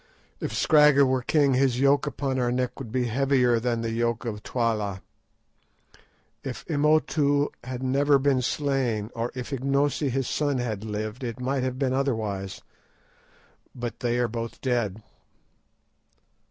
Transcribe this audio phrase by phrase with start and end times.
[0.39, 4.25] If Scragga were king his yoke upon our neck would be heavier than the yoke
[4.25, 5.03] of Twala.
[6.43, 11.61] If Imotu had never been slain, or if Ignosi his son had lived, it might
[11.61, 12.63] have been otherwise;
[13.75, 15.03] but they are both dead."